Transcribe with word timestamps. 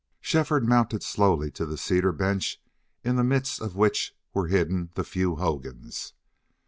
Shefford 0.19 0.67
mounted 0.67 1.03
slowly 1.03 1.51
to 1.51 1.63
the 1.63 1.77
cedar 1.77 2.11
bench 2.11 2.59
in 3.03 3.17
the 3.17 3.23
midst 3.23 3.61
of 3.61 3.75
which 3.75 4.15
were 4.33 4.47
hidden 4.47 4.89
the 4.95 5.03
few 5.03 5.35
hogans. 5.35 6.13